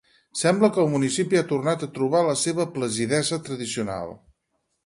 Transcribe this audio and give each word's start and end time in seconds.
Sembla 0.39 0.69
que 0.77 0.81
el 0.83 0.89
municipi 0.93 1.39
ha 1.41 1.43
tornat 1.51 1.85
a 1.87 1.91
trobar 1.99 2.23
la 2.31 2.35
seva 2.47 2.67
placidesa 2.79 3.43
tradicional. 3.51 4.19